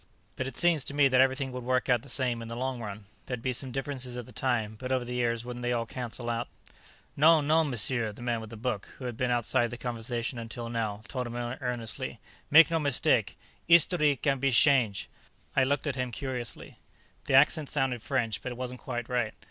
"But 0.35 0.47
it 0.47 0.57
seems 0.57 0.83
to 0.85 0.95
me 0.95 1.07
that 1.09 1.21
everything 1.21 1.51
would 1.51 1.63
work 1.63 1.87
out 1.87 2.01
the 2.01 2.09
same 2.09 2.41
in 2.41 2.47
the 2.47 2.55
long 2.55 2.81
run. 2.81 3.05
There'd 3.27 3.43
be 3.43 3.53
some 3.53 3.71
differences 3.71 4.17
at 4.17 4.25
the 4.25 4.31
time, 4.31 4.75
but 4.79 4.91
over 4.91 5.05
the 5.05 5.13
years 5.13 5.45
wouldn't 5.45 5.61
they 5.61 5.73
all 5.73 5.85
cancel 5.85 6.27
out?" 6.27 6.47
"Non, 7.15 7.45
non, 7.45 7.69
Monsieur!" 7.69 8.11
the 8.11 8.23
man 8.23 8.41
with 8.41 8.49
the 8.49 8.57
book, 8.57 8.87
who 8.97 9.05
had 9.05 9.15
been 9.15 9.29
outside 9.29 9.69
the 9.69 9.77
conversation 9.77 10.39
until 10.39 10.69
now, 10.69 11.03
told 11.07 11.27
him 11.27 11.35
earnestly. 11.35 12.19
"Make 12.49 12.71
no 12.71 12.79
mistake; 12.79 13.37
'istoree 13.69 14.15
can 14.15 14.39
be 14.39 14.49
shange'!" 14.49 15.07
I 15.55 15.63
looked 15.63 15.85
at 15.85 15.95
him 15.97 16.11
curiously. 16.11 16.79
The 17.25 17.35
accent 17.35 17.69
sounded 17.69 18.01
French, 18.01 18.41
but 18.41 18.51
it 18.51 18.57
wasn't 18.57 18.79
quite 18.81 19.07
right. 19.07 19.35